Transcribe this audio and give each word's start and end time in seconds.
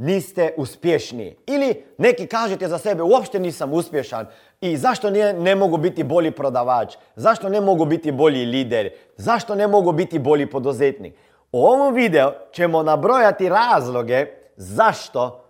niste 0.00 0.54
uspješni? 0.56 1.36
Ili 1.46 1.84
neki 1.98 2.26
kažete 2.26 2.68
za 2.68 2.78
sebe 2.78 3.02
uopšte 3.02 3.38
nisam 3.38 3.72
uspješan 3.72 4.26
i 4.60 4.76
zašto 4.76 5.10
ne, 5.10 5.32
ne 5.32 5.54
mogu 5.54 5.76
biti 5.76 6.04
bolji 6.04 6.30
prodavač? 6.30 6.96
Zašto 7.16 7.48
ne 7.48 7.60
mogu 7.60 7.84
biti 7.84 8.12
bolji 8.12 8.44
lider? 8.44 8.90
Zašto 9.16 9.54
ne 9.54 9.66
mogu 9.66 9.92
biti 9.92 10.18
bolji 10.18 10.46
poduzetnik? 10.46 11.14
U 11.52 11.64
ovom 11.64 11.94
videu 11.94 12.30
ćemo 12.52 12.82
nabrojati 12.82 13.48
razloge 13.48 14.26
zašto 14.56 15.44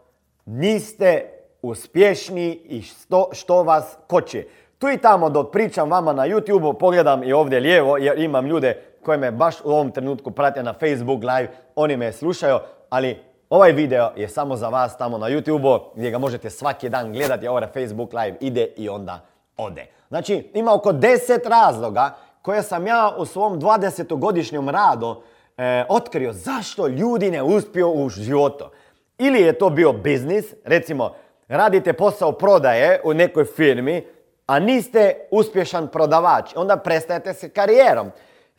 niste 0.47 1.25
uspješni 1.63 2.51
i 2.65 2.83
što, 2.83 3.29
što 3.33 3.63
vas 3.63 3.97
koči. 4.07 4.49
Tu 4.79 4.89
i 4.91 4.99
tamo 4.99 5.31
dok 5.31 5.53
pričam 5.53 5.91
vama 5.91 6.13
na 6.13 6.29
YouTube, 6.29 6.79
pogledam 6.79 7.23
i 7.25 7.33
ovdje 7.33 7.61
lijevo 7.61 7.97
jer 7.97 8.19
imam 8.19 8.47
ljude 8.47 8.83
koji 9.03 9.19
me 9.19 9.31
baš 9.31 9.61
u 9.65 9.71
ovom 9.71 9.91
trenutku 9.91 10.31
prate 10.31 10.63
na 10.63 10.73
Facebook 10.73 11.23
live, 11.23 11.49
oni 11.75 11.97
me 11.97 12.13
slušaju, 12.13 12.59
ali 12.89 13.30
ovaj 13.51 13.73
video 13.73 14.11
je 14.17 14.29
samo 14.29 14.57
za 14.57 14.69
vas 14.69 14.97
tamo 14.97 15.19
na 15.19 15.27
YouTube 15.27 15.81
gdje 15.95 16.11
ga 16.11 16.19
možete 16.19 16.51
svaki 16.51 16.89
dan 16.89 17.13
gledati, 17.13 17.49
ovaj 17.49 17.67
Facebook 17.67 18.13
live 18.13 18.37
ide 18.41 18.65
i 18.77 18.89
onda 18.89 19.21
ode. 19.57 19.87
Znači, 20.09 20.51
ima 20.55 20.75
oko 20.75 20.93
10 20.93 21.49
razloga 21.49 22.17
koje 22.43 22.63
sam 22.63 22.87
ja 22.87 23.15
u 23.19 23.25
svom 23.25 23.61
20-godišnjem 23.61 24.71
radu 24.71 25.23
e, 25.57 25.85
otkrio 25.89 26.33
zašto 26.33 26.87
ljudi 26.87 27.31
ne 27.31 27.43
uspiju 27.43 27.91
u 27.91 28.09
životu. 28.09 28.65
Ili 29.19 29.41
je 29.41 29.59
to 29.59 29.71
bio 29.71 29.93
biznis, 29.93 30.45
recimo 30.65 31.15
radite 31.49 31.93
posao 31.93 32.33
prodaje 32.33 33.01
u 33.05 33.15
nekoj 33.15 33.45
firmi, 33.45 34.07
a 34.47 34.59
niste 34.59 35.15
uspješan 35.31 35.89
prodavač, 35.89 36.53
onda 36.57 36.77
prestajete 36.77 37.35
se 37.35 37.49
karijerom. 37.49 38.11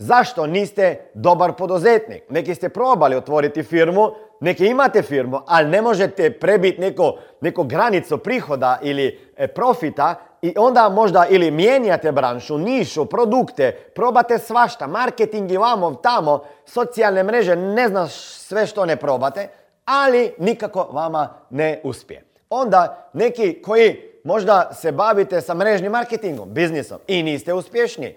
Zašto 0.01 0.47
niste 0.47 1.11
dobar 1.13 1.53
poduzetnik? 1.53 2.23
Neki 2.29 2.55
ste 2.55 2.69
probali 2.69 3.15
otvoriti 3.15 3.63
firmu, 3.63 4.11
neki 4.39 4.67
imate 4.67 5.01
firmu, 5.01 5.39
ali 5.47 5.69
ne 5.69 5.81
možete 5.81 6.39
prebiti 6.39 6.81
neko, 6.81 7.17
neko 7.41 7.63
granicu 7.63 8.17
prihoda 8.17 8.79
ili 8.81 9.19
e, 9.37 9.47
profita 9.47 10.15
i 10.41 10.53
onda 10.57 10.89
možda 10.89 11.25
ili 11.29 11.51
mijenjate 11.51 12.11
branšu, 12.11 12.57
nišu, 12.57 13.05
produkte, 13.05 13.71
probate 13.95 14.37
svašta, 14.37 14.87
marketing 14.87 15.51
i 15.51 15.57
vamo, 15.57 15.93
tamo, 15.93 16.43
socijalne 16.65 17.23
mreže, 17.23 17.55
ne 17.55 17.87
znaš 17.87 18.13
sve 18.21 18.67
što 18.67 18.85
ne 18.85 18.95
probate, 18.95 19.47
ali 19.85 20.33
nikako 20.37 20.87
vama 20.91 21.33
ne 21.49 21.81
uspije. 21.83 22.23
Onda 22.49 23.09
neki 23.13 23.61
koji 23.61 24.01
možda 24.23 24.73
se 24.73 24.91
bavite 24.91 25.41
sa 25.41 25.53
mrežnim 25.53 25.91
marketingom, 25.91 26.49
biznisom 26.53 26.97
i 27.07 27.23
niste 27.23 27.53
uspješni. 27.53 28.15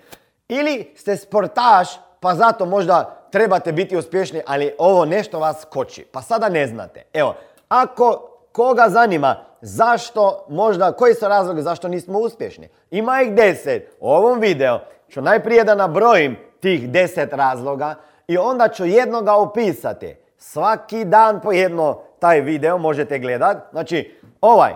Ili 0.54 0.92
ste 0.96 1.16
sportaš 1.16 1.88
pa 2.20 2.34
zato 2.34 2.66
možda 2.66 3.28
trebate 3.30 3.72
biti 3.72 3.96
uspješni, 3.96 4.42
ali 4.46 4.74
ovo 4.78 5.04
nešto 5.04 5.38
vas 5.38 5.64
koči. 5.70 6.04
Pa 6.12 6.22
sada 6.22 6.48
ne 6.48 6.66
znate. 6.66 7.02
Evo, 7.12 7.34
ako 7.68 8.30
koga 8.52 8.88
zanima 8.88 9.36
zašto 9.60 10.46
možda, 10.48 10.92
koji 10.92 11.14
su 11.14 11.28
razloge 11.28 11.62
zašto 11.62 11.88
nismo 11.88 12.18
uspješni? 12.18 12.68
Ima 12.90 13.22
ih 13.22 13.34
deset. 13.34 13.96
U 14.00 14.10
ovom 14.10 14.40
videu 14.40 14.78
ću 15.08 15.22
najprije 15.22 15.64
da 15.64 15.74
nabrojim 15.74 16.36
tih 16.60 16.90
deset 16.90 17.32
razloga 17.32 17.94
i 18.28 18.38
onda 18.38 18.68
ću 18.68 18.84
jednoga 18.84 19.34
opisati. 19.34 20.16
Svaki 20.38 21.04
dan 21.04 21.40
po 21.40 21.52
jedno 21.52 22.00
taj 22.18 22.40
video 22.40 22.78
možete 22.78 23.18
gledat. 23.18 23.56
Znači, 23.70 24.20
ovaj, 24.40 24.74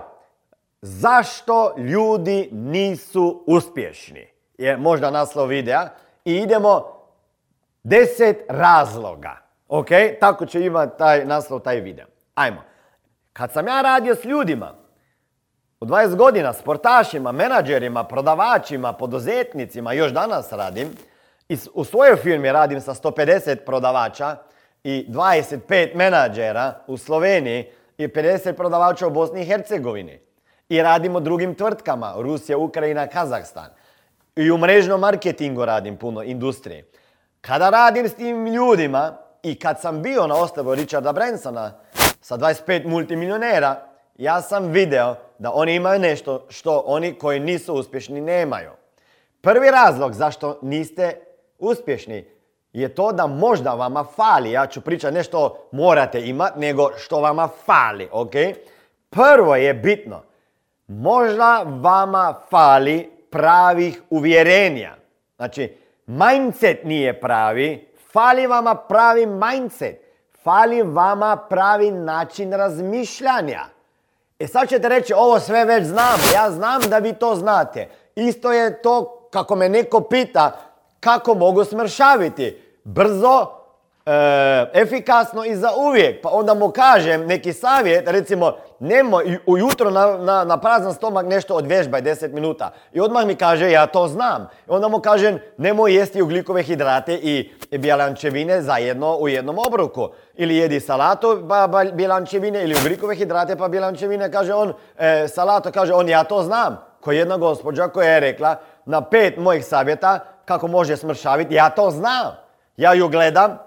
zašto 0.82 1.74
ljudi 1.76 2.48
nisu 2.52 3.44
uspješni? 3.46 4.37
Je 4.58 4.76
možda 4.76 5.10
naslov 5.10 5.46
videa. 5.46 5.88
I 6.24 6.36
idemo 6.36 6.98
deset 7.82 8.36
razloga. 8.48 9.36
Ok? 9.68 9.88
Tako 10.20 10.46
će 10.46 10.64
imati 10.64 10.98
taj 10.98 11.24
naslov, 11.24 11.60
taj 11.60 11.80
video. 11.80 12.06
Ajmo. 12.34 12.62
Kad 13.32 13.52
sam 13.52 13.66
ja 13.66 13.80
radio 13.80 14.14
s 14.14 14.24
ljudima, 14.24 14.74
u 15.80 15.86
20 15.86 16.16
godina, 16.16 16.52
sportašima, 16.52 17.32
menadžerima, 17.32 18.04
prodavačima, 18.04 18.92
poduzetnicima, 18.92 19.92
još 19.92 20.12
danas 20.12 20.52
radim, 20.52 20.88
u 21.74 21.84
svojoj 21.84 22.16
firmi 22.16 22.52
radim 22.52 22.80
sa 22.80 22.94
150 22.94 23.56
prodavača 23.66 24.36
i 24.84 25.06
25 25.08 25.94
menadžera 25.94 26.74
u 26.86 26.96
Sloveniji 26.96 27.70
i 27.98 28.08
50 28.08 28.52
prodavača 28.52 29.06
u 29.06 29.10
Bosni 29.10 29.42
i 29.42 29.44
Hercegovini. 29.44 30.20
I 30.68 30.82
radimo 30.82 31.20
drugim 31.20 31.54
tvrtkama, 31.54 32.14
Rusija, 32.16 32.58
Ukrajina, 32.58 33.06
Kazahstan. 33.06 33.70
I 34.38 34.50
u 34.50 34.58
mrežnom 34.58 35.00
marketingu 35.00 35.64
radim 35.64 35.96
puno, 35.96 36.22
industrije. 36.22 36.84
Kada 37.40 37.70
radim 37.70 38.08
s 38.08 38.14
tim 38.14 38.46
ljudima 38.46 39.16
i 39.42 39.58
kad 39.58 39.80
sam 39.80 40.02
bio 40.02 40.26
na 40.26 40.34
ostavu 40.34 40.74
Richarda 40.74 41.12
Bransona 41.12 41.72
sa 42.20 42.36
25 42.38 42.86
multimilionera, 42.86 43.76
ja 44.16 44.42
sam 44.42 44.66
video 44.66 45.14
da 45.38 45.52
oni 45.52 45.74
imaju 45.74 46.00
nešto 46.00 46.46
što 46.48 46.82
oni 46.86 47.14
koji 47.14 47.40
nisu 47.40 47.74
uspješni 47.74 48.20
nemaju. 48.20 48.70
Prvi 49.40 49.70
razlog 49.70 50.12
zašto 50.12 50.58
niste 50.62 51.20
uspješni 51.58 52.28
je 52.72 52.94
to 52.94 53.12
da 53.12 53.26
možda 53.26 53.74
vama 53.74 54.04
fali. 54.16 54.52
Ja 54.52 54.66
ću 54.66 54.80
pričati 54.80 55.14
nešto 55.14 55.68
morate 55.72 56.28
imati, 56.28 56.58
nego 56.58 56.90
što 56.96 57.20
vama 57.20 57.48
fali, 57.66 58.08
ok? 58.12 58.32
Prvo 59.10 59.56
je 59.56 59.74
bitno. 59.74 60.22
Možda 60.86 61.62
vama 61.62 62.40
fali 62.50 63.17
pravih 63.30 64.02
uvjerenja. 64.10 64.94
Znači, 65.36 65.76
mindset 66.06 66.84
nije 66.84 67.20
pravi, 67.20 67.88
fali 68.12 68.46
vama 68.46 68.74
pravi 68.74 69.26
mindset, 69.26 70.02
fali 70.42 70.82
vama 70.82 71.36
pravi 71.36 71.90
način 71.90 72.52
razmišljanja. 72.52 73.60
E 74.38 74.46
sad 74.46 74.68
ćete 74.68 74.88
reći, 74.88 75.12
ovo 75.12 75.40
sve 75.40 75.64
već 75.64 75.84
znam, 75.84 76.20
ja 76.34 76.50
znam 76.50 76.80
da 76.80 76.98
vi 76.98 77.12
to 77.12 77.34
znate. 77.34 77.88
Isto 78.14 78.52
je 78.52 78.82
to 78.82 79.28
kako 79.30 79.56
me 79.56 79.68
neko 79.68 80.00
pita 80.00 80.60
kako 81.00 81.34
mogu 81.34 81.64
smršaviti. 81.64 82.62
Brzo, 82.84 83.57
efikasno 84.72 85.44
i 85.44 85.56
za 85.56 85.70
uvijek. 85.76 86.22
Pa 86.22 86.28
onda 86.32 86.54
mu 86.54 86.70
kažem 86.70 87.26
neki 87.26 87.52
savjet, 87.52 88.08
recimo, 88.08 88.52
nemoj 88.78 89.38
ujutro 89.46 89.90
na, 89.90 90.16
na, 90.16 90.44
na 90.44 90.60
prazan 90.60 90.94
stomak 90.94 91.26
nešto 91.26 91.54
odvježbaj 91.54 92.02
10 92.02 92.32
minuta. 92.32 92.70
I 92.92 93.00
odmah 93.00 93.26
mi 93.26 93.34
kaže, 93.34 93.70
ja 93.70 93.86
to 93.86 94.08
znam. 94.08 94.48
I 94.66 94.70
onda 94.70 94.88
mu 94.88 95.00
kažem, 95.00 95.38
nemoj 95.56 95.94
jesti 95.94 96.22
ugljikove 96.22 96.62
hidrate 96.62 97.14
i 97.14 97.50
bjelančevine 97.78 98.62
zajedno 98.62 99.16
u 99.16 99.28
jednom 99.28 99.58
obroku. 99.58 100.08
Ili 100.34 100.56
jedi 100.56 100.80
salatu 100.80 101.44
pa 101.48 101.84
bjelančevine 101.92 102.64
ili 102.64 102.76
ugljikove 102.84 103.14
hidrate 103.14 103.56
pa 103.56 103.68
bjelančevine. 103.68 104.32
Kaže 104.32 104.54
on, 104.54 104.72
e, 104.98 105.28
salatu, 105.28 105.70
kaže 105.74 105.94
on, 105.94 106.08
ja 106.08 106.24
to 106.24 106.42
znam. 106.42 106.84
Ko 107.00 107.12
jedna 107.12 107.36
gospođa 107.36 107.88
koja 107.88 108.10
je 108.10 108.20
rekla 108.20 108.56
na 108.84 109.00
pet 109.00 109.36
mojih 109.36 109.64
savjeta 109.64 110.18
kako 110.44 110.68
može 110.68 110.96
smršaviti, 110.96 111.54
ja 111.54 111.70
to 111.70 111.90
znam. 111.90 112.36
Ja 112.76 112.92
ju 112.94 113.08
gledam, 113.08 113.58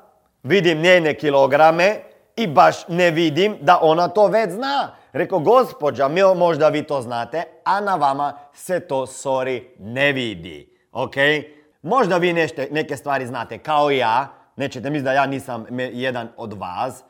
vidim 0.44 0.82
njene 0.82 1.14
kilograme 1.14 2.00
i 2.36 2.48
baš 2.48 2.88
ne 2.88 3.12
vidim 3.12 3.58
da 3.62 3.80
ona 3.82 4.08
to 4.08 4.28
već 4.28 4.52
zna. 4.52 4.96
Rekao, 5.14 5.40
gospođa, 5.40 6.10
možda 6.36 6.70
vi 6.70 6.84
to 6.84 7.02
znate, 7.02 7.44
a 7.64 7.82
na 7.82 7.96
vama 7.96 8.34
se 8.54 8.80
to, 8.80 9.06
sorry, 9.06 9.64
ne 9.80 10.12
vidi. 10.12 10.78
Ok? 10.92 11.16
Možda 11.82 12.18
vi 12.18 12.34
nešte, 12.34 12.68
neke 12.72 12.98
stvari 12.98 13.28
znate 13.28 13.58
kao 13.58 13.92
ja, 13.92 14.28
nećete 14.56 14.90
misliti 14.90 15.04
da 15.04 15.14
ja 15.14 15.26
nisam 15.26 15.66
jedan 15.80 16.28
od 16.38 16.54
vas. 16.54 17.04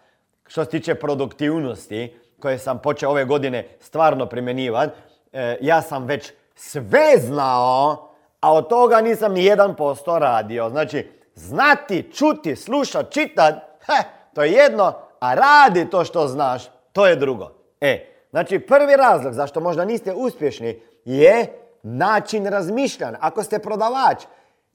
Što 0.47 0.63
se 0.63 0.69
tiče 0.69 0.95
produktivnosti, 0.95 2.15
koje 2.39 2.59
sam 2.59 2.79
počeo 2.79 3.09
ove 3.09 3.25
godine 3.25 3.67
stvarno 3.79 4.25
primjenjivati, 4.25 4.93
e, 5.33 5.57
ja 5.61 5.81
sam 5.81 6.05
već 6.05 6.31
sve 6.55 7.17
znao, 7.17 8.09
a 8.41 8.53
od 8.53 8.69
toga 8.69 9.01
nisam 9.01 9.33
ni 9.33 9.45
jedan 9.45 9.75
posto 9.75 10.19
radio. 10.19 10.69
Znači, 10.69 11.20
znati, 11.41 12.11
čuti, 12.13 12.55
slušati, 12.55 13.11
čitat, 13.11 13.53
he, 13.85 14.03
to 14.33 14.43
je 14.43 14.51
jedno, 14.51 14.93
a 15.19 15.33
radi 15.33 15.89
to 15.89 16.05
što 16.05 16.27
znaš, 16.27 16.63
to 16.91 17.07
je 17.07 17.15
drugo. 17.15 17.51
E, 17.81 18.05
znači 18.29 18.59
prvi 18.59 18.95
razlog 18.95 19.33
zašto 19.33 19.59
možda 19.59 19.85
niste 19.85 20.13
uspješni 20.13 20.81
je 21.05 21.47
način 21.83 22.45
razmišljanja. 22.45 23.17
Ako 23.21 23.43
ste 23.43 23.59
prodavač, 23.59 24.23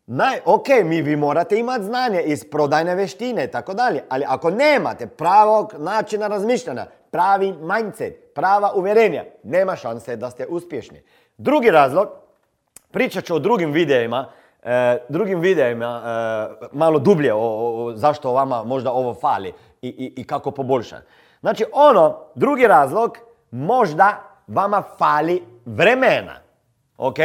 naj, 0.07 0.41
ok, 0.45 0.69
mi 0.85 1.03
vi 1.03 1.17
morate 1.17 1.59
imati 1.59 1.85
znanje 1.85 2.23
iz 2.23 2.45
prodajne 2.51 2.95
veštine 2.95 3.45
i 3.45 3.51
tako 3.51 3.75
dalje, 3.75 4.03
ali 4.09 4.25
ako 4.29 4.51
nemate 4.51 5.07
pravog 5.07 5.75
načina 5.79 6.27
razmišljanja, 6.27 6.87
pravi 7.11 7.53
mindset, 7.53 8.35
prava 8.35 8.73
uvjerenja, 8.75 9.25
nema 9.43 9.77
šanse 9.77 10.17
da 10.17 10.31
ste 10.31 10.47
uspješni. 10.47 11.03
Drugi 11.37 11.71
razlog, 11.71 12.09
pričat 12.91 13.25
ću 13.25 13.35
o 13.35 13.39
drugim 13.39 13.73
videima, 13.73 14.31
e, 14.67 14.99
drugim 15.09 15.41
videima 15.41 16.03
e, 16.63 16.67
malo 16.73 16.99
dublje 16.99 17.33
o, 17.35 17.93
zašto 17.95 18.33
vama 18.33 18.65
možda 18.65 18.93
ovo 18.93 19.15
fali 19.15 19.53
i, 19.83 19.89
i, 19.89 20.21
i 20.21 20.27
kako 20.27 20.51
poboljšati. 20.51 21.07
Znači 21.41 21.65
ono, 21.73 22.19
drugi 22.35 22.67
razlog, 22.67 23.19
možda 23.51 24.23
vama 24.47 24.83
fali 24.99 25.43
vremena. 25.65 26.35
Ok? 26.97 27.17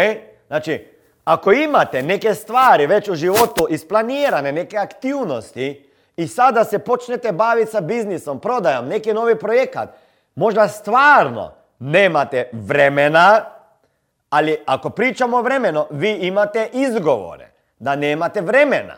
Znači, 0.48 0.88
ako 1.24 1.52
imate 1.52 2.04
neke 2.04 2.34
stvari 2.34 2.88
već 2.88 3.10
u 3.10 3.16
životu 3.16 3.68
isplanirane, 3.70 4.52
neke 4.52 4.78
aktivnosti 4.78 5.90
i 6.18 6.28
sada 6.28 6.64
se 6.64 6.80
počnete 6.80 7.32
baviti 7.32 7.72
sa 7.72 7.82
biznisom, 7.82 8.40
prodajom, 8.40 8.88
neki 8.88 9.14
novi 9.14 9.40
projekat, 9.40 9.90
možda 10.36 10.68
stvarno 10.68 11.52
nemate 11.80 12.50
vremena, 12.54 13.46
ali 14.32 14.58
ako 14.66 14.90
pričamo 14.90 15.38
o 15.38 15.42
vremenu, 15.42 15.86
vi 15.90 16.12
imate 16.12 16.70
izgovore 16.74 17.52
da 17.80 17.96
nemate 17.96 18.42
vremena. 18.42 18.96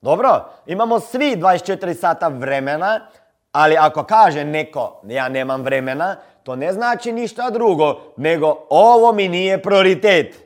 Dobro, 0.00 0.44
imamo 0.66 1.00
svi 1.00 1.36
24 1.36 1.94
sata 1.94 2.28
vremena, 2.28 3.00
ali 3.52 3.76
ako 3.76 4.04
kaže 4.04 4.44
neko 4.44 5.00
ja 5.04 5.28
nemam 5.28 5.62
vremena, 5.62 6.16
to 6.42 6.56
ne 6.56 6.72
znači 6.72 7.12
ništa 7.12 7.50
drugo, 7.50 8.00
nego 8.16 8.66
ovo 8.70 9.12
mi 9.12 9.28
nije 9.28 9.62
prioritet. 9.62 10.36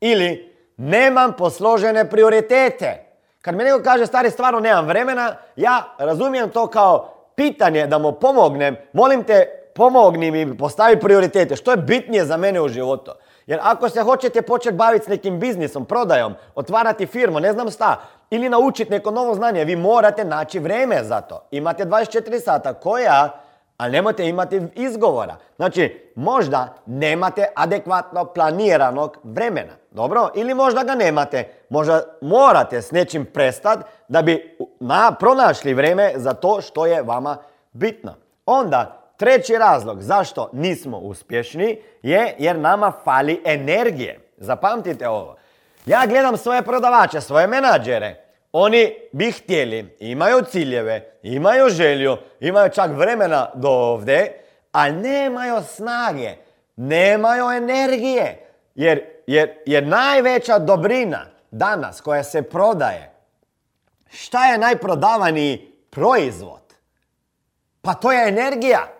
Ili 0.00 0.54
nemam 0.76 1.32
posložene 1.38 2.10
prioritete. 2.10 3.06
Kad 3.42 3.54
mi 3.54 3.64
neko 3.64 3.82
kaže 3.82 4.06
stari 4.06 4.30
stvarno 4.30 4.60
nemam 4.60 4.86
vremena, 4.86 5.34
ja 5.56 5.94
razumijem 5.98 6.50
to 6.50 6.66
kao 6.66 7.14
pitanje 7.34 7.86
da 7.86 7.98
mu 7.98 8.12
pomognem, 8.12 8.76
molim 8.92 9.24
te 9.24 9.46
pomogni 9.74 10.30
mi 10.30 10.58
postavi 10.58 11.00
prioritete. 11.00 11.56
Što 11.56 11.70
je 11.70 11.76
bitnije 11.76 12.24
za 12.24 12.36
mene 12.36 12.60
u 12.60 12.68
životu? 12.68 13.12
Jer 13.50 13.60
ako 13.62 13.88
se 13.88 14.02
hoćete 14.02 14.42
početi 14.42 14.76
baviti 14.76 15.04
s 15.04 15.08
nekim 15.08 15.40
biznisom, 15.40 15.84
prodajom, 15.84 16.34
otvarati 16.54 17.06
firmu, 17.06 17.40
ne 17.40 17.52
znam 17.52 17.70
šta, 17.70 18.00
ili 18.30 18.48
naučiti 18.48 18.90
neko 18.90 19.10
novo 19.10 19.34
znanje, 19.34 19.64
vi 19.64 19.76
morate 19.76 20.24
naći 20.24 20.58
vreme 20.58 21.04
za 21.04 21.20
to. 21.20 21.42
Imate 21.50 21.84
24 21.84 22.40
sata 22.40 22.74
koja, 22.74 23.30
ali 23.76 23.92
nemojte 23.92 24.28
imati 24.28 24.62
izgovora. 24.74 25.36
Znači, 25.56 26.10
možda 26.14 26.74
nemate 26.86 27.46
adekvatno 27.54 28.24
planiranog 28.24 29.16
vremena. 29.22 29.72
Dobro? 29.90 30.28
Ili 30.34 30.54
možda 30.54 30.82
ga 30.82 30.94
nemate. 30.94 31.48
Možda 31.68 32.02
morate 32.20 32.82
s 32.82 32.90
nečim 32.90 33.24
prestati 33.24 33.82
da 34.08 34.22
bi 34.22 34.58
na, 34.80 35.12
pronašli 35.18 35.74
vreme 35.74 36.12
za 36.16 36.34
to 36.34 36.60
što 36.60 36.86
je 36.86 37.02
vama 37.02 37.36
bitno. 37.72 38.14
Onda, 38.46 38.99
Treći 39.20 39.54
razlog 39.58 40.02
zašto 40.02 40.50
nismo 40.52 40.98
uspješni 40.98 41.82
je 42.02 42.34
jer 42.38 42.58
nama 42.58 42.92
fali 43.04 43.42
energije. 43.44 44.20
Zapamtite 44.36 45.08
ovo. 45.08 45.36
Ja 45.86 46.06
gledam 46.06 46.36
svoje 46.36 46.62
prodavače, 46.62 47.20
svoje 47.20 47.46
menadžere. 47.46 48.24
Oni 48.52 48.94
bi 49.12 49.32
htjeli, 49.32 49.96
imaju 49.98 50.42
ciljeve, 50.50 51.18
imaju 51.22 51.68
želju, 51.68 52.16
imaju 52.40 52.70
čak 52.70 52.90
vremena 52.90 53.50
do 53.54 53.68
ovdje, 53.68 54.44
a 54.72 54.90
nemaju 54.90 55.62
snage, 55.66 56.34
nemaju 56.76 57.50
energije. 57.50 58.46
Jer, 58.74 59.04
jer, 59.26 59.50
jer 59.66 59.86
najveća 59.86 60.58
dobrina 60.58 61.26
danas 61.50 62.00
koja 62.00 62.22
se 62.22 62.42
prodaje, 62.42 63.12
šta 64.10 64.46
je 64.46 64.58
najprodavaniji 64.58 65.72
proizvod? 65.90 66.74
Pa 67.82 67.94
to 67.94 68.12
je 68.12 68.28
energija. 68.28 68.99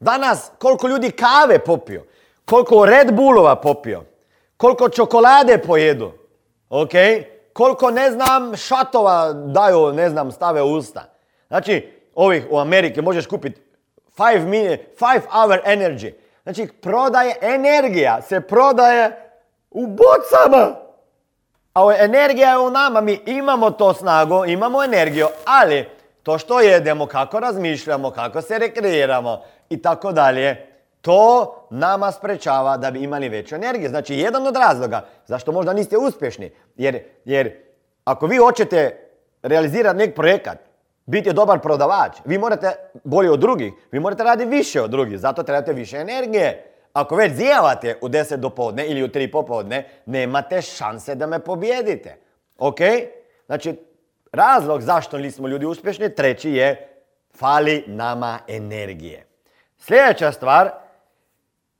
Danas 0.00 0.50
koliko 0.58 0.88
ljudi 0.88 1.10
kave 1.10 1.58
popio, 1.58 2.04
koliko 2.44 2.86
Red 2.86 3.14
Bullova 3.14 3.56
popio, 3.56 4.04
koliko 4.56 4.88
čokolade 4.88 5.58
pojedu, 5.58 6.12
ok? 6.70 6.92
Koliko, 7.52 7.90
ne 7.90 8.10
znam, 8.10 8.56
šatova 8.56 9.32
daju, 9.32 9.92
ne 9.92 10.10
znam, 10.10 10.32
stave 10.32 10.62
u 10.62 10.72
usta. 10.72 11.04
Znači, 11.48 11.92
ovih 12.14 12.46
u 12.50 12.58
Amerike 12.58 13.02
možeš 13.02 13.26
kupiti 13.26 13.60
5 14.16 14.44
minute, 14.44 14.84
five 14.98 15.22
hour 15.32 15.60
energy. 15.66 16.12
Znači, 16.42 16.66
prodaje 16.80 17.36
energija, 17.40 18.22
se 18.22 18.40
prodaje 18.40 19.30
u 19.70 19.86
bocama. 19.86 20.76
A 21.74 21.94
energija 21.98 22.50
je 22.50 22.58
u 22.58 22.70
nama, 22.70 23.00
mi 23.00 23.20
imamo 23.26 23.70
to 23.70 23.94
snagu, 23.94 24.44
imamo 24.46 24.84
energiju, 24.84 25.26
ali 25.44 25.88
to 26.28 26.38
što 26.38 26.60
jedemo, 26.60 27.06
kako 27.06 27.40
razmišljamo, 27.40 28.10
kako 28.10 28.42
se 28.42 28.58
rekreiramo, 28.58 29.42
i 29.70 29.82
tako 29.82 30.12
dalje, 30.12 30.66
to 31.00 31.54
nama 31.70 32.12
sprečava 32.12 32.76
da 32.76 32.90
bi 32.90 33.02
imali 33.02 33.28
veću 33.28 33.54
energiju. 33.54 33.88
Znači, 33.88 34.14
jedan 34.14 34.46
od 34.46 34.56
razloga 34.56 35.06
zašto 35.26 35.52
možda 35.52 35.72
niste 35.72 35.96
uspješni, 35.96 36.50
jer, 36.76 36.98
jer 37.24 37.52
ako 38.04 38.26
vi 38.26 38.36
hoćete 38.36 39.08
realizirati 39.42 39.98
nek 39.98 40.14
projekat, 40.14 40.58
biti 41.06 41.32
dobar 41.32 41.60
prodavač, 41.60 42.16
vi 42.24 42.38
morate 42.38 42.72
bolje 43.04 43.30
od 43.30 43.40
drugih, 43.40 43.72
vi 43.90 44.00
morate 44.00 44.24
raditi 44.24 44.50
više 44.50 44.82
od 44.82 44.90
drugih, 44.90 45.18
zato 45.18 45.42
trebate 45.42 45.72
više 45.72 45.96
energije. 45.96 46.72
Ako 46.92 47.16
već 47.16 47.32
zijevate 47.32 47.98
u 48.02 48.08
10 48.08 48.36
do 48.36 48.50
podne 48.50 48.86
ili 48.86 49.02
u 49.02 49.08
3 49.08 49.32
popodne, 49.32 49.88
nemate 50.06 50.62
šanse 50.62 51.14
da 51.14 51.26
me 51.26 51.38
pobjedite. 51.38 52.16
Ok? 52.58 52.80
Znači, 53.46 53.87
razlog 54.32 54.82
zašto 54.82 55.18
nismo 55.18 55.48
ljudi 55.48 55.66
uspješni, 55.66 56.14
treći 56.14 56.50
je 56.50 56.88
fali 57.38 57.84
nama 57.86 58.38
energije. 58.48 59.26
Sljedeća 59.78 60.32
stvar 60.32 60.70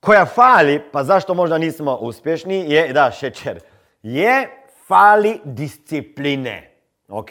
koja 0.01 0.27
fali, 0.27 0.83
pa 0.93 1.05
zašto 1.05 1.35
možda 1.35 1.59
nismo 1.59 1.97
uspješni, 1.97 2.73
je, 2.73 2.93
da, 2.93 3.11
šećer, 3.11 3.61
je 4.03 4.49
fali 4.87 5.41
discipline. 5.45 6.71
Ok? 7.09 7.31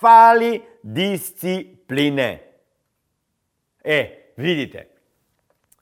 Fali 0.00 0.62
discipline. 0.82 2.42
E, 3.84 4.32
vidite, 4.36 4.88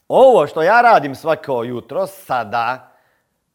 ovo 0.08 0.46
što 0.46 0.62
ja 0.62 0.80
radim 0.80 1.14
svako 1.14 1.64
jutro, 1.64 2.06
sada, 2.06 2.92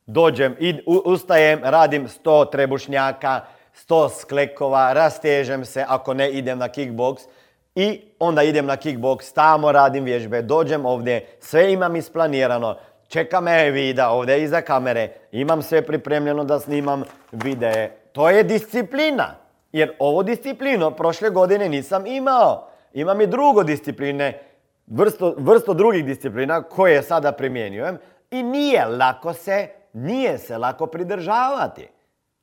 dođem, 0.05 0.55
i 0.59 0.79
ustajem, 0.85 1.59
radim 1.63 2.07
100 2.07 2.51
trebušnjaka, 2.51 3.41
100 3.75 4.09
sklekova, 4.19 4.93
rastežem 4.93 5.65
se, 5.65 5.85
ako 5.87 6.13
ne 6.13 6.31
idem 6.31 6.57
na 6.57 6.67
kickbox, 6.67 7.27
i 7.75 8.01
onda 8.19 8.43
idem 8.43 8.65
na 8.65 8.77
kickbox, 8.77 9.33
tamo 9.33 9.71
radim 9.71 10.03
vježbe, 10.03 10.41
dođem 10.41 10.85
ovdje, 10.85 11.27
sve 11.39 11.73
imam 11.73 11.95
isplanirano, 11.95 12.77
čeka 13.07 13.41
me 13.41 13.71
vida 13.71 14.09
ovdje 14.09 14.43
iza 14.43 14.61
kamere, 14.61 15.09
imam 15.31 15.61
sve 15.61 15.81
pripremljeno 15.81 16.43
da 16.43 16.59
snimam 16.59 17.03
videe. 17.31 17.97
To 18.11 18.29
je 18.29 18.43
disciplina, 18.43 19.35
jer 19.71 19.95
ovo 19.99 20.23
disciplino 20.23 20.91
prošle 20.91 21.29
godine 21.29 21.69
nisam 21.69 22.07
imao. 22.07 22.69
Imam 22.93 23.21
i 23.21 23.27
drugo 23.27 23.63
discipline, 23.63 24.39
vrsto, 24.87 25.35
vrsto 25.37 25.73
drugih 25.73 26.05
disciplina 26.05 26.63
koje 26.63 27.03
sada 27.03 27.31
primjenjujem 27.31 27.97
i 28.31 28.43
nije 28.43 28.85
lako 28.85 29.33
se, 29.33 29.67
nije 29.93 30.37
se 30.37 30.57
lako 30.57 30.87
pridržavati. 30.87 31.87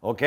Ok? 0.00 0.20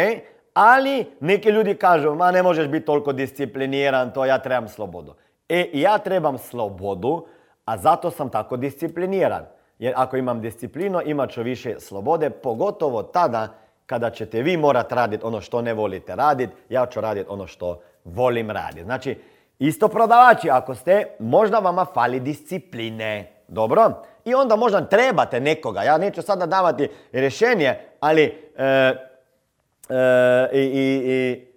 Ali 0.56 1.06
neki 1.20 1.50
ljudi 1.50 1.76
kažu, 1.76 2.16
ma 2.16 2.32
ne 2.32 2.44
možeš 2.44 2.68
biti 2.68 2.86
toliko 2.86 3.14
discipliniran, 3.14 4.14
to 4.14 4.26
ja 4.26 4.40
trebam 4.40 4.68
slobodu. 4.68 5.14
E, 5.50 5.70
ja 5.74 5.98
trebam 5.98 6.38
slobodu, 6.38 7.26
a 7.66 7.78
zato 7.78 8.12
sam 8.12 8.30
tako 8.30 8.58
discipliniran. 8.58 9.46
Jer 9.80 9.94
ako 9.96 10.18
imam 10.18 10.42
disciplinu, 10.42 11.02
imat 11.06 11.30
ću 11.32 11.44
više 11.44 11.80
slobode, 11.80 12.30
pogotovo 12.30 13.04
tada 13.04 13.48
kada 13.86 14.10
ćete 14.10 14.42
vi 14.42 14.58
morat 14.58 14.92
raditi 14.92 15.26
ono 15.26 15.42
što 15.42 15.62
ne 15.62 15.74
volite 15.74 16.16
raditi, 16.16 16.54
ja 16.70 16.86
ću 16.86 17.02
raditi 17.02 17.30
ono 17.30 17.48
što 17.48 17.82
volim 18.04 18.52
raditi. 18.52 18.84
Znači, 18.84 19.20
isto 19.60 19.88
prodavači, 19.88 20.50
ako 20.50 20.76
ste, 20.76 21.06
možda 21.20 21.60
vama 21.60 21.86
fali 21.94 22.20
discipline. 22.20 23.32
Dobro? 23.48 23.92
I 24.26 24.34
onda 24.34 24.56
možda 24.56 24.86
trebate 24.86 25.40
nekoga. 25.40 25.84
Ja 25.84 25.98
neću 25.98 26.22
sada 26.22 26.46
davati 26.46 26.90
rješenje, 27.12 27.76
ali 28.00 28.24
e, 28.58 28.94
E, 29.90 30.50
i, 30.54 30.60
i, 30.60 31.12
i 31.12 31.48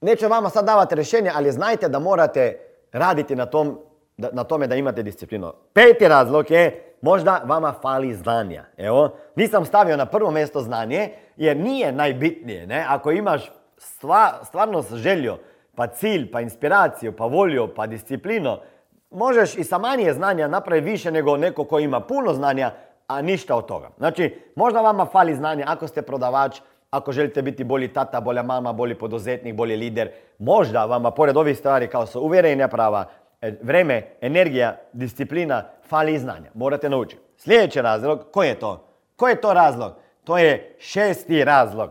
neću 0.00 0.28
vama 0.28 0.50
sad 0.50 0.64
davati 0.64 0.94
rješenje, 0.94 1.30
ali 1.34 1.52
znajte 1.52 1.88
da 1.88 1.98
morate 1.98 2.58
raditi 2.92 3.36
na, 3.36 3.46
tom, 3.46 3.78
na 4.16 4.44
tome 4.44 4.66
da 4.66 4.74
imate 4.74 5.02
disciplinu. 5.02 5.52
Peti 5.72 6.08
razlog 6.08 6.50
je 6.50 6.94
možda 7.00 7.42
vama 7.44 7.74
fali 7.82 8.14
znanja. 8.14 8.64
Evo, 8.76 9.16
nisam 9.36 9.64
stavio 9.64 9.96
na 9.96 10.06
prvo 10.06 10.30
mjesto 10.30 10.60
znanje 10.60 11.10
jer 11.36 11.56
nije 11.56 11.92
najbitnije. 11.92 12.66
Ne? 12.66 12.86
Ako 12.88 13.10
imaš 13.10 13.52
stva, 13.76 14.40
stvarno 14.44 14.82
želju, 14.94 15.36
pa 15.74 15.86
cilj, 15.86 16.30
pa 16.30 16.40
inspiraciju, 16.40 17.12
pa 17.12 17.26
volju, 17.26 17.68
pa 17.76 17.86
disciplinu, 17.86 18.56
možeš 19.10 19.56
i 19.56 19.64
sa 19.64 19.78
manje 19.78 20.12
znanja 20.12 20.48
napraviti 20.48 20.90
više 20.90 21.10
nego 21.10 21.36
neko 21.36 21.64
ko 21.64 21.78
ima 21.78 22.00
puno 22.00 22.34
znanja, 22.34 22.70
a 23.06 23.22
ništa 23.22 23.56
od 23.56 23.66
toga. 23.66 23.90
Znači, 23.98 24.40
možda 24.56 24.80
vama 24.80 25.06
fali 25.06 25.34
znanja 25.34 25.64
ako 25.68 25.86
ste 25.86 26.02
prodavač, 26.02 26.60
ako 26.94 27.12
želite 27.12 27.42
biti 27.42 27.64
bolji 27.64 27.88
tata, 27.88 28.20
bolja 28.20 28.42
mama, 28.42 28.72
bolji 28.72 28.94
poduzetnik, 28.94 29.54
bolji 29.54 29.76
lider, 29.76 30.10
možda 30.38 30.84
vama 30.84 31.10
pored 31.10 31.36
ovih 31.36 31.58
stvari 31.58 31.88
kao 31.88 32.06
su 32.06 32.20
uvjerenja 32.20 32.68
prava, 32.68 33.04
e, 33.40 33.52
vreme, 33.62 34.02
energija, 34.20 34.76
disciplina, 34.92 35.64
fali 35.88 36.14
i 36.14 36.18
znanja. 36.18 36.50
Morate 36.54 36.88
naučiti. 36.88 37.22
Sljedeći 37.36 37.82
razlog, 37.82 38.26
koji 38.32 38.48
je 38.48 38.58
to? 38.58 38.86
Koji 39.16 39.32
je 39.32 39.40
to 39.40 39.54
razlog? 39.54 39.92
To 40.24 40.38
je 40.38 40.76
šesti 40.78 41.44
razlog. 41.44 41.90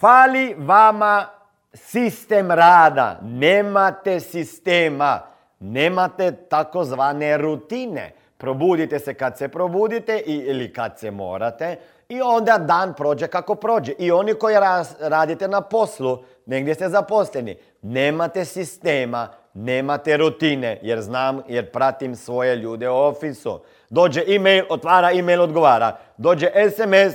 Fali 0.00 0.54
vama 0.58 1.26
sistem 1.72 2.50
rada. 2.50 3.18
Nemate 3.22 4.20
sistema. 4.20 5.20
Nemate 5.60 6.32
takozvane 6.32 7.36
rutine. 7.38 8.12
Probudite 8.36 8.98
se 8.98 9.14
kad 9.14 9.38
se 9.38 9.48
probudite 9.48 10.22
ili 10.26 10.72
kad 10.72 10.98
se 10.98 11.10
morate 11.10 11.76
i 12.08 12.22
onda 12.22 12.58
dan 12.58 12.94
prođe 12.94 13.26
kako 13.26 13.54
prođe. 13.54 13.92
I 13.98 14.10
oni 14.10 14.34
koji 14.34 14.56
radite 15.00 15.48
na 15.48 15.60
poslu, 15.60 16.18
negdje 16.46 16.74
ste 16.74 16.88
zaposleni, 16.88 17.56
nemate 17.82 18.44
sistema, 18.44 19.28
nemate 19.54 20.16
rutine, 20.16 20.78
jer 20.82 21.00
znam, 21.00 21.42
jer 21.48 21.70
pratim 21.70 22.16
svoje 22.16 22.56
ljude 22.56 22.90
u 22.90 22.96
ofisu. 22.96 23.60
Dođe 23.90 24.24
e-mail, 24.28 24.64
otvara 24.68 25.12
e-mail, 25.12 25.42
odgovara. 25.42 25.96
Dođe 26.16 26.50
SMS, 26.76 27.14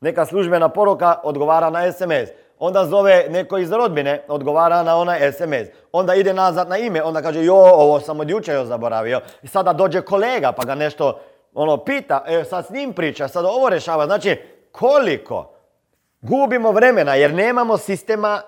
neka 0.00 0.26
službena 0.26 0.68
poruka, 0.68 1.20
odgovara 1.22 1.70
na 1.70 1.92
SMS. 1.92 2.30
Onda 2.58 2.84
zove 2.84 3.26
neko 3.30 3.58
iz 3.58 3.72
rodbine, 3.72 4.22
odgovara 4.28 4.82
na 4.82 4.96
onaj 4.96 5.32
SMS. 5.32 5.68
Onda 5.92 6.14
ide 6.14 6.32
nazad 6.32 6.68
na 6.68 6.78
ime, 6.78 7.02
onda 7.02 7.22
kaže 7.22 7.44
jo, 7.44 7.56
ovo 7.56 8.00
sam 8.00 8.20
od 8.20 8.30
jučer 8.30 8.64
zaboravio. 8.64 9.20
I 9.42 9.46
sada 9.46 9.72
dođe 9.72 10.00
kolega 10.00 10.52
pa 10.52 10.64
ga 10.64 10.74
nešto 10.74 11.18
ono 11.54 11.76
pita, 11.76 12.24
e, 12.26 12.44
sad 12.44 12.66
s 12.66 12.70
njim 12.70 12.92
priča, 12.92 13.28
sad 13.28 13.44
ovo 13.44 13.68
rešava. 13.68 14.06
Znači, 14.06 14.36
koliko 14.72 15.54
gubimo 16.20 16.72
vremena 16.72 17.14
jer 17.14 17.34
nemamo 17.34 17.78
sistema 17.78 18.42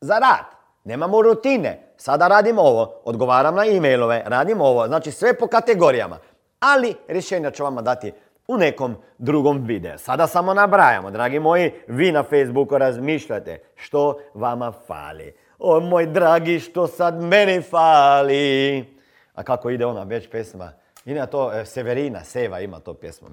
za 0.00 0.18
rad. 0.18 0.44
Nemamo 0.84 1.22
rutine. 1.22 1.94
Sada 1.96 2.28
radim 2.28 2.58
ovo, 2.58 3.00
odgovaram 3.04 3.54
na 3.54 3.66
e-mailove, 3.66 4.22
radim 4.26 4.60
ovo. 4.60 4.86
Znači 4.86 5.10
sve 5.10 5.38
po 5.38 5.46
kategorijama. 5.46 6.18
Ali 6.60 6.94
rješenja 7.08 7.50
ću 7.50 7.64
vam 7.64 7.84
dati 7.84 8.12
u 8.48 8.56
nekom 8.56 8.96
drugom 9.18 9.66
videu. 9.66 9.98
Sada 9.98 10.26
samo 10.26 10.54
nabrajamo, 10.54 11.10
dragi 11.10 11.40
moji, 11.40 11.72
vi 11.86 12.12
na 12.12 12.22
Facebooku 12.22 12.78
razmišljate 12.78 13.62
što 13.74 14.18
vama 14.34 14.72
fali. 14.86 15.34
O 15.58 15.80
moj 15.80 16.06
dragi, 16.06 16.60
što 16.60 16.86
sad 16.86 17.22
meni 17.22 17.62
fali. 17.62 18.84
A 19.34 19.42
kako 19.42 19.70
ide 19.70 19.86
ona 19.86 20.02
već 20.02 20.30
pesma? 20.30 20.72
Ide 21.04 21.26
to 21.26 21.52
e, 21.52 21.64
Severina, 21.64 22.24
Seva 22.24 22.60
ima 22.60 22.80
to 22.80 22.94
pjesmu. 22.94 23.28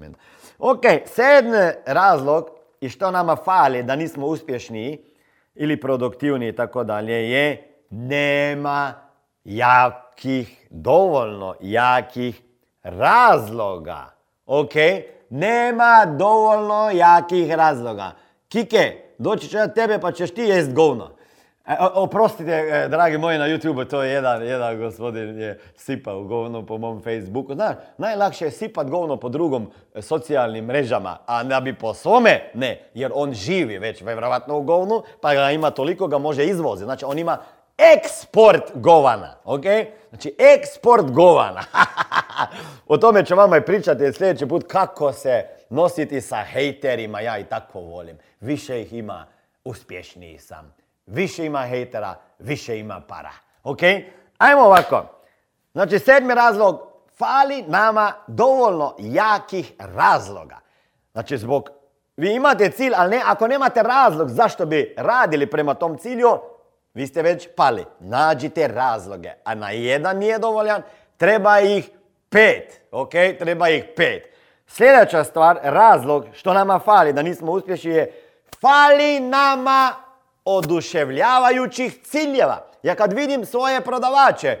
Ok, 0.58 0.82
sedmi 1.06 1.70
razlog 1.86 2.50
i 2.80 2.88
što 2.88 3.10
nama 3.10 3.36
fali 3.36 3.82
da 3.82 3.96
nismo 3.96 4.26
uspješni 4.26 5.04
ili 5.54 5.80
produktivni 5.80 6.48
i 6.48 6.56
tako 6.56 6.84
dalje 6.84 7.30
je 7.30 7.74
nema 7.90 8.92
jakih, 9.44 10.66
dovoljno 10.70 11.54
jakih 11.60 12.42
razloga. 12.82 14.14
Ok? 14.46 14.72
Nema 15.30 16.06
dovoljno 16.18 16.90
jakih 16.90 17.54
razloga. 17.54 18.12
Kike, 18.48 19.02
doći 19.18 19.48
će 19.48 19.58
na 19.58 19.68
tebe 19.68 19.98
pa 20.00 20.12
ćeš 20.12 20.34
ti 20.34 20.42
jest 20.42 20.72
govno. 20.72 21.10
E, 21.70 21.76
oprostite, 21.94 22.52
e, 22.52 22.88
dragi 22.88 23.18
moji 23.18 23.38
na 23.38 23.48
YouTube, 23.48 23.88
to 23.88 24.02
je 24.02 24.12
jedan, 24.12 24.42
jedan 24.42 24.78
gospodin 24.78 25.40
je 25.40 25.60
sipao 25.76 26.22
govno 26.22 26.66
po 26.66 26.78
mom 26.78 27.02
Facebooku. 27.02 27.54
Znaš, 27.54 27.76
najlakše 27.98 28.44
je 28.44 28.50
sipat 28.50 28.90
govno 28.90 29.16
po 29.16 29.28
drugom 29.28 29.70
e, 29.94 30.02
socijalnim 30.02 30.64
mrežama, 30.64 31.18
a 31.26 31.44
da 31.44 31.60
bi 31.60 31.74
po 31.74 31.94
svome, 31.94 32.50
ne, 32.54 32.90
jer 32.94 33.10
on 33.14 33.32
živi 33.32 33.78
već 33.78 34.02
vjerojatno 34.02 34.58
u 34.58 34.62
govnu, 34.62 35.02
pa 35.20 35.34
ga 35.34 35.50
ima 35.50 35.70
toliko 35.70 36.06
ga 36.06 36.18
može 36.18 36.44
izvoziti. 36.44 36.84
Znači, 36.84 37.04
on 37.04 37.18
ima 37.18 37.38
eksport 37.78 38.62
govana, 38.74 39.34
ok? 39.44 39.64
Znači, 40.08 40.34
eksport 40.38 41.10
govana. 41.10 41.62
o 42.92 42.96
tome 42.96 43.24
ću 43.24 43.34
vama 43.34 43.56
i 43.56 43.64
pričati 43.64 44.12
sljedeći 44.12 44.46
put 44.46 44.64
kako 44.68 45.12
se 45.12 45.44
nositi 45.68 46.20
sa 46.20 46.42
hejterima, 46.52 47.20
ja 47.20 47.38
i 47.38 47.44
tako 47.44 47.80
volim. 47.80 48.18
Više 48.40 48.82
ih 48.82 48.92
ima, 48.92 49.26
uspješniji 49.64 50.38
sam. 50.38 50.79
Više 51.10 51.46
ima 51.46 51.66
hejtera, 51.66 52.14
više 52.38 52.78
ima 52.78 53.00
para. 53.08 53.32
Ok? 53.62 53.78
Ajmo 54.38 54.62
ovako. 54.62 55.04
Znači, 55.72 55.98
sedmi 55.98 56.34
razlog, 56.34 56.80
fali 57.18 57.62
nama 57.62 58.12
dovoljno 58.26 58.94
jakih 58.98 59.72
razloga. 59.78 60.58
Znači, 61.12 61.38
zbog, 61.38 61.70
vi 62.16 62.34
imate 62.34 62.70
cilj, 62.70 62.92
ali 62.96 63.16
ne, 63.16 63.22
ako 63.26 63.48
nemate 63.48 63.82
razlog 63.82 64.28
zašto 64.28 64.66
bi 64.66 64.94
radili 64.96 65.46
prema 65.46 65.74
tom 65.74 65.98
cilju, 65.98 66.38
vi 66.94 67.06
ste 67.06 67.22
već 67.22 67.48
pali. 67.56 67.84
Nađite 68.00 68.68
razloge. 68.68 69.30
A 69.44 69.54
na 69.54 69.70
jedan 69.70 70.18
nije 70.18 70.38
dovoljan, 70.38 70.82
treba 71.16 71.60
ih 71.60 71.90
pet. 72.28 72.80
Ok? 72.90 73.12
Treba 73.38 73.68
ih 73.68 73.84
pet. 73.96 74.34
Sljedeća 74.66 75.24
stvar, 75.24 75.58
razlog 75.62 76.26
što 76.32 76.54
nama 76.54 76.78
fali 76.78 77.12
da 77.12 77.22
nismo 77.22 77.52
uspješni 77.52 77.90
je 77.90 78.12
fali 78.60 79.20
nama 79.20 80.09
oduševljavajućih 80.44 81.98
ciljeva. 82.04 82.66
Ja 82.82 82.94
kad 82.94 83.12
vidim 83.12 83.44
svoje 83.44 83.80
prodavače 83.80 84.58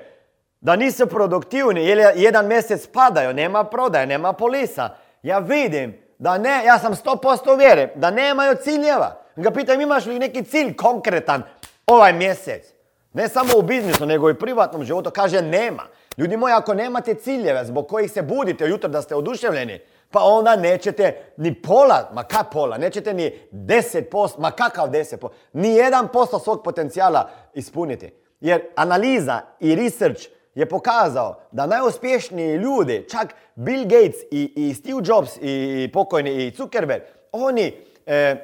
da 0.60 0.76
nisu 0.76 1.06
produktivni 1.06 1.84
ili 1.84 2.04
jedan 2.14 2.46
mjesec 2.46 2.86
padaju, 2.86 3.34
nema 3.34 3.64
prodaje, 3.64 4.06
nema 4.06 4.32
polisa, 4.32 4.88
ja 5.22 5.38
vidim 5.38 6.00
da 6.18 6.38
ne, 6.38 6.64
ja 6.64 6.78
sam 6.78 6.94
100% 6.94 7.54
uvjeren 7.54 7.88
da 7.94 8.10
nemaju 8.10 8.56
ciljeva. 8.62 9.22
Ga 9.36 9.50
pitam 9.50 9.80
imaš 9.80 10.06
li 10.06 10.18
neki 10.18 10.44
cilj 10.44 10.76
konkretan 10.76 11.42
ovaj 11.86 12.12
mjesec? 12.12 12.64
Ne 13.12 13.28
samo 13.28 13.50
u 13.56 13.62
biznisu, 13.62 14.06
nego 14.06 14.28
i 14.28 14.32
u 14.32 14.38
privatnom 14.38 14.84
životu. 14.84 15.10
Kaže 15.10 15.42
nema. 15.42 15.82
Ljudi 16.16 16.36
moji, 16.36 16.54
ako 16.54 16.74
nemate 16.74 17.14
ciljeve 17.14 17.64
zbog 17.64 17.88
kojih 17.88 18.10
se 18.10 18.22
budite 18.22 18.64
ujutro 18.64 18.88
da 18.88 19.02
ste 19.02 19.14
oduševljeni, 19.14 19.80
pa 20.10 20.20
onda 20.22 20.56
nećete 20.56 21.32
ni 21.36 21.62
pola, 21.62 22.10
ma 22.14 22.22
kak 22.22 22.46
pola, 22.52 22.78
nećete 22.78 23.14
ni 23.14 23.32
10%, 23.52 24.38
ma 24.38 24.50
kakav 24.50 24.88
10%, 24.88 25.28
ni 25.52 25.68
1% 25.68 26.42
svog 26.44 26.62
potencijala 26.64 27.30
ispuniti. 27.54 28.10
Jer 28.40 28.62
analiza 28.76 29.40
i 29.60 29.74
research 29.74 30.22
je 30.54 30.68
pokazao 30.68 31.40
da 31.52 31.66
najuspješniji 31.66 32.56
ljudi, 32.56 33.06
čak 33.10 33.34
Bill 33.54 33.82
Gates 33.82 34.20
i, 34.30 34.52
i 34.56 34.74
Steve 34.74 35.00
Jobs 35.04 35.30
i 35.40 35.90
pokojni 35.92 36.30
i 36.30 36.50
Zuckerberg, 36.56 37.02
oni 37.32 37.74
e, 38.06 38.36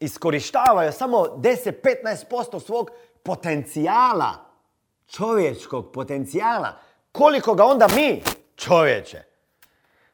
iskorištavaju 0.00 0.92
samo 0.92 1.18
10-15% 1.18 2.60
svog 2.60 2.90
potencijala, 3.22 4.30
čovječkog 5.06 5.92
potencijala. 5.92 6.72
Koliko 7.12 7.54
ga 7.54 7.64
onda 7.64 7.88
mi, 7.96 8.22
čovječe, 8.56 9.31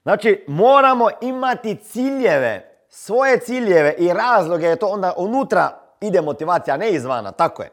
Znači, 0.08 0.44
moramo 0.46 1.08
imati 1.20 1.76
ciljeve, 1.76 2.84
svoje 2.88 3.40
ciljeve 3.40 3.94
i 3.98 4.12
razloge, 4.12 4.66
je 4.66 4.76
to 4.76 4.86
onda 4.86 5.14
unutra 5.16 5.80
ide 6.00 6.20
motivacija, 6.20 6.76
ne 6.76 6.90
izvana, 6.90 7.32
tako 7.32 7.62
je. 7.62 7.70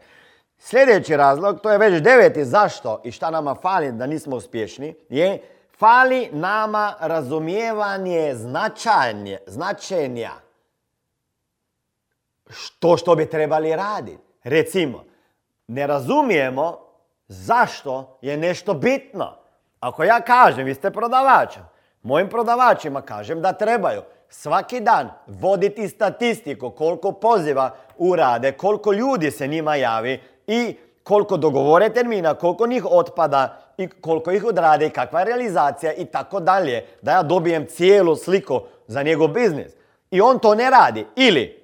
Sljedeći 0.57 1.17
razlog, 1.17 1.59
to 1.61 1.71
je 1.71 1.77
već 1.77 2.01
deveti 2.01 2.45
zašto 2.45 3.01
i 3.03 3.11
šta 3.11 3.29
nama 3.29 3.55
fali 3.61 3.91
da 3.91 4.05
nismo 4.05 4.35
uspješni, 4.35 4.95
je 5.09 5.41
fali 5.77 6.29
nama 6.31 6.93
razumijevanje 6.99 8.35
značajnje, 8.35 9.37
značenja. 9.47 10.31
Što 12.49 12.97
što 12.97 13.15
bi 13.15 13.29
trebali 13.29 13.75
raditi. 13.75 14.23
Recimo, 14.43 15.03
ne 15.67 15.87
razumijemo 15.87 16.79
zašto 17.27 18.17
je 18.21 18.37
nešto 18.37 18.73
bitno. 18.73 19.37
Ako 19.79 20.03
ja 20.03 20.21
kažem, 20.21 20.65
vi 20.65 20.73
ste 20.73 20.91
prodavač, 20.91 21.57
Mojim 22.05 22.29
prodavačima 22.29 23.01
kažem 23.01 23.41
da 23.41 23.53
trebaju 23.53 24.01
svaki 24.29 24.79
dan 24.79 25.09
voditi 25.27 25.89
statistiku 25.89 26.69
koliko 26.69 27.11
poziva 27.11 27.75
urade, 27.97 28.51
koliko 28.51 28.93
ljudi 28.93 29.31
se 29.31 29.47
njima 29.47 29.75
javi 29.75 30.21
i 30.47 30.75
koliko 31.03 31.37
dogovore 31.37 31.89
termina, 31.89 32.33
koliko 32.33 32.67
njih 32.67 32.85
otpada 32.89 33.57
i 33.77 33.87
koliko 33.87 34.31
ih 34.31 34.45
odrade 34.45 34.85
i 34.85 34.89
kakva 34.89 35.19
je 35.19 35.25
realizacija 35.25 35.93
i 35.93 36.05
tako 36.05 36.39
dalje. 36.39 36.85
Da 37.01 37.11
ja 37.11 37.23
dobijem 37.23 37.65
cijelu 37.65 38.15
sliku 38.15 38.61
za 38.87 39.03
njegov 39.03 39.27
biznis. 39.27 39.71
I 40.11 40.21
on 40.21 40.39
to 40.39 40.55
ne 40.55 40.69
radi. 40.69 41.05
Ili 41.15 41.63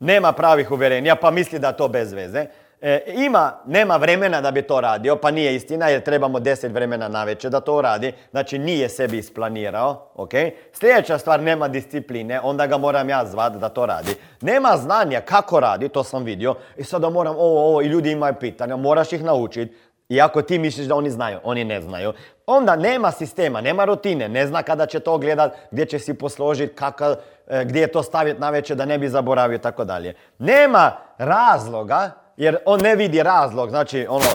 nema 0.00 0.32
pravih 0.32 0.70
uvjerenja 0.70 1.16
pa 1.16 1.30
misli 1.30 1.58
da 1.58 1.72
to 1.72 1.88
bez 1.88 2.12
veze. 2.12 2.46
E, 2.80 3.02
ima, 3.14 3.52
nema 3.66 3.96
vremena 3.96 4.40
da 4.40 4.50
bi 4.50 4.62
to 4.62 4.80
radio, 4.80 5.16
pa 5.16 5.30
nije 5.30 5.54
istina 5.54 5.88
jer 5.88 6.02
trebamo 6.02 6.38
10 6.38 6.72
vremena 6.72 7.08
na 7.08 7.24
večer 7.24 7.50
da 7.50 7.60
to 7.60 7.80
radi. 7.80 8.12
Znači 8.30 8.58
nije 8.58 8.88
sebi 8.88 9.18
isplanirao, 9.18 10.10
ok? 10.14 10.30
Sljedeća 10.72 11.18
stvar, 11.18 11.42
nema 11.42 11.68
discipline, 11.68 12.40
onda 12.40 12.66
ga 12.66 12.78
moram 12.78 13.08
ja 13.08 13.24
zvat 13.26 13.52
da 13.52 13.68
to 13.68 13.86
radi. 13.86 14.14
Nema 14.40 14.76
znanja 14.76 15.20
kako 15.20 15.60
radi, 15.60 15.88
to 15.88 16.04
sam 16.04 16.24
vidio. 16.24 16.54
I 16.76 16.84
sada 16.84 17.10
moram 17.10 17.34
ovo, 17.38 17.68
ovo, 17.68 17.82
i 17.82 17.86
ljudi 17.86 18.10
imaju 18.10 18.34
pitanja, 18.40 18.76
moraš 18.76 19.12
ih 19.12 19.24
naučiti. 19.24 19.74
I 20.08 20.20
ako 20.20 20.42
ti 20.42 20.58
misliš 20.58 20.86
da 20.86 20.94
oni 20.94 21.10
znaju, 21.10 21.38
oni 21.44 21.64
ne 21.64 21.80
znaju. 21.80 22.12
Onda 22.46 22.76
nema 22.76 23.10
sistema, 23.10 23.60
nema 23.60 23.84
rutine, 23.84 24.28
ne 24.28 24.46
zna 24.46 24.62
kada 24.62 24.86
će 24.86 25.00
to 25.00 25.18
gledat, 25.18 25.52
gdje 25.70 25.86
će 25.86 25.98
si 25.98 26.14
posložiti, 26.14 26.74
kakav, 26.74 27.14
e, 27.46 27.64
gdje 27.64 27.80
je 27.80 27.92
to 27.92 28.02
staviti 28.02 28.40
na 28.40 28.50
večer 28.50 28.76
da 28.76 28.84
ne 28.84 28.98
bi 28.98 29.08
zaboravio 29.08 29.56
i 29.56 29.58
tako 29.58 29.84
dalje. 29.84 30.14
Nema 30.38 30.92
razloga 31.18 32.27
jer 32.38 32.56
on 32.64 32.80
ne 32.80 32.96
vidi 32.96 33.22
razlog, 33.22 33.70
znači 33.70 34.06
ono, 34.08 34.26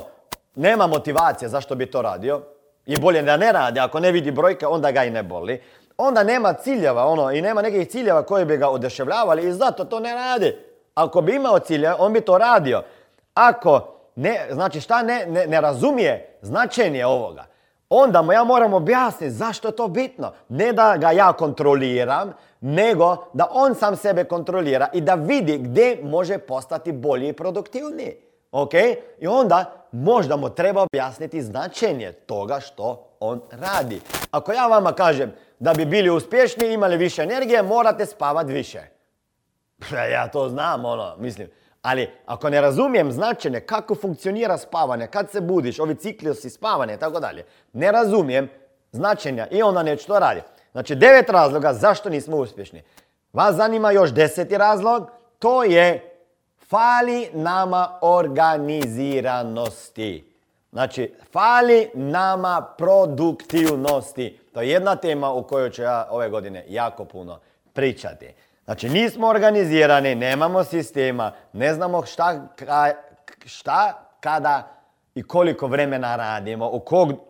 nema 0.55 0.87
motivacije 0.87 1.49
zašto 1.49 1.75
bi 1.75 1.91
to 1.91 2.01
radio. 2.01 2.41
I 2.85 2.99
bolje 2.99 3.21
da 3.21 3.37
ne 3.37 3.51
radi, 3.51 3.79
ako 3.79 3.99
ne 3.99 4.11
vidi 4.11 4.31
brojke, 4.31 4.67
onda 4.67 4.91
ga 4.91 5.03
i 5.03 5.09
ne 5.11 5.23
boli. 5.23 5.61
onda 5.97 6.23
nema 6.23 6.53
ciljeva, 6.53 7.05
ono, 7.05 7.31
i 7.31 7.41
nema 7.41 7.61
nekih 7.61 7.87
ciljeva 7.87 8.23
koji 8.23 8.45
bi 8.45 8.57
ga 8.57 8.69
oduševljavali 8.69 9.47
i 9.47 9.53
zato 9.53 9.85
to 9.85 9.99
ne 9.99 10.13
radi. 10.13 10.57
Ako 10.95 11.21
bi 11.21 11.35
imao 11.35 11.59
cilje, 11.59 11.93
on 11.93 12.13
bi 12.13 12.21
to 12.21 12.37
radio. 12.37 12.83
Ako 13.33 13.95
ne, 14.15 14.47
znači 14.51 14.81
šta 14.81 15.03
ne, 15.03 15.25
ne, 15.25 15.47
ne 15.47 15.61
razumije 15.61 16.37
značenje 16.41 17.05
ovoga, 17.05 17.45
onda 17.89 18.21
mu 18.21 18.31
ja 18.33 18.43
moram 18.43 18.73
objasniti 18.73 19.31
zašto 19.31 19.67
je 19.67 19.75
to 19.75 19.87
bitno. 19.87 20.31
Ne 20.49 20.73
da 20.73 20.97
ga 20.97 21.11
ja 21.11 21.33
kontroliram, 21.33 22.33
nego 22.65 23.17
da 23.33 23.47
on 23.51 23.75
sam 23.75 23.95
sebe 23.95 24.23
kontrolira 24.23 24.87
i 24.93 25.01
da 25.01 25.15
vidi 25.15 25.57
gdje 25.57 25.99
može 26.03 26.37
postati 26.37 26.91
bolji 26.91 27.27
i 27.27 27.33
produktivniji. 27.33 28.15
Ok? 28.51 28.73
I 29.19 29.27
onda 29.27 29.87
možda 29.91 30.35
mu 30.35 30.49
treba 30.49 30.81
objasniti 30.81 31.41
značenje 31.41 32.11
toga 32.11 32.59
što 32.59 33.07
on 33.19 33.41
radi. 33.51 34.01
Ako 34.31 34.53
ja 34.53 34.67
vama 34.67 34.93
kažem 34.93 35.31
da 35.59 35.73
bi 35.73 35.85
bili 35.85 36.09
uspješni, 36.09 36.73
imali 36.73 36.97
više 36.97 37.21
energije, 37.21 37.63
morate 37.63 38.05
spavati 38.05 38.53
više. 38.53 38.79
Ja 40.13 40.27
to 40.27 40.49
znam, 40.49 40.85
ono, 40.85 41.15
mislim. 41.17 41.47
Ali 41.81 42.09
ako 42.25 42.49
ne 42.49 42.61
razumijem 42.61 43.11
značenje 43.11 43.59
kako 43.59 43.95
funkcionira 43.95 44.57
spavanje, 44.57 45.07
kad 45.07 45.31
se 45.31 45.41
budiš, 45.41 45.79
ovi 45.79 45.95
ciklusi 45.95 46.49
spavanja 46.49 46.93
i 46.93 46.99
tako 46.99 47.19
dalje, 47.19 47.45
ne 47.73 47.91
razumijem 47.91 48.49
značenja 48.91 49.47
i 49.51 49.63
onda 49.63 49.83
neću 49.83 50.07
to 50.07 50.19
raditi. 50.19 50.62
Znači 50.73 50.95
devet 50.95 51.29
razloga 51.29 51.73
zašto 51.73 52.09
nismo 52.09 52.37
uspješni. 52.37 52.81
Vas 53.33 53.55
zanima 53.55 53.91
još 53.91 54.13
deseti 54.13 54.57
razlog, 54.57 55.11
to 55.39 55.63
je 55.63 56.15
fali 56.69 57.29
nama 57.33 57.97
organiziranosti. 58.01 60.33
Znači, 60.71 61.13
fali 61.31 61.89
nama 61.93 62.73
produktivnosti. 62.77 64.39
To 64.53 64.61
je 64.61 64.69
jedna 64.69 64.95
tema 64.95 65.31
u 65.31 65.43
kojoj 65.43 65.69
ću 65.69 65.81
ja 65.81 66.07
ove 66.09 66.29
godine 66.29 66.65
jako 66.67 67.05
puno 67.05 67.39
pričati. 67.73 68.33
Znači, 68.65 68.89
nismo 68.89 69.27
organizirani, 69.27 70.15
nemamo 70.15 70.63
sistema, 70.63 71.31
ne 71.53 71.73
znamo 71.73 72.05
šta, 72.05 72.47
šta 73.45 74.07
kada 74.19 74.67
i 75.15 75.23
koliko 75.23 75.67
vremena 75.67 76.15
radimo, 76.15 76.69
u, 76.69 76.81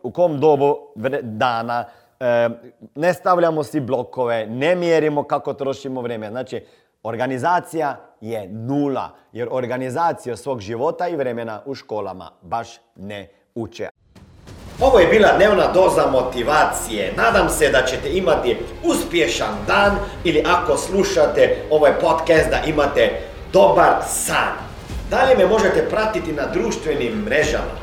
u 0.03 0.11
kom 0.11 0.39
dobu 0.39 0.77
dana, 1.21 1.85
ne 2.95 3.13
stavljamo 3.13 3.63
si 3.63 3.79
blokove, 3.79 4.47
ne 4.47 4.75
mjerimo 4.75 5.23
kako 5.23 5.53
trošimo 5.53 6.01
vrijeme. 6.01 6.29
Znači, 6.29 6.65
organizacija 7.03 7.97
je 8.21 8.47
nula, 8.47 9.09
jer 9.31 9.47
organizacija 9.51 10.37
svog 10.37 10.59
života 10.59 11.07
i 11.07 11.15
vremena 11.15 11.61
u 11.65 11.75
školama 11.75 12.31
baš 12.41 12.67
ne 12.95 13.27
uče. 13.55 13.89
Ovo 14.81 14.99
je 14.99 15.07
bila 15.07 15.29
dnevna 15.37 15.71
doza 15.73 16.07
motivacije. 16.11 17.13
Nadam 17.17 17.49
se 17.49 17.69
da 17.69 17.85
ćete 17.85 18.17
imati 18.17 18.57
uspješan 18.83 19.55
dan 19.67 19.91
ili 20.23 20.43
ako 20.47 20.77
slušate 20.77 21.57
ovaj 21.71 21.91
podcast 21.99 22.49
da 22.49 22.61
imate 22.67 23.09
dobar 23.53 23.93
san. 24.07 24.53
Dalje 25.09 25.37
me 25.37 25.45
možete 25.45 25.89
pratiti 25.89 26.31
na 26.31 26.43
društvenim 26.53 27.13
mrežama 27.13 27.82